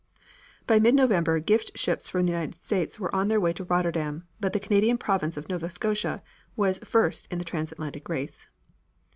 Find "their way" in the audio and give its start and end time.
3.27-3.53